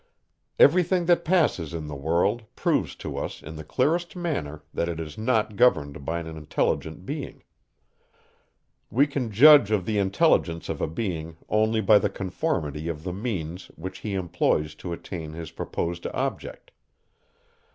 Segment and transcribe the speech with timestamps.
[0.57, 4.89] Every thing that passes in the world, proves to us, in the clearest manner, that
[4.89, 7.43] it is not governed by an intelligent being.
[8.89, 13.13] We can judge of the intelligence of a being only by the conformity of the
[13.13, 16.71] means, which he employs to attain his proposed object.